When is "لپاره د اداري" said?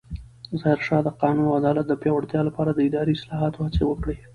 2.47-3.13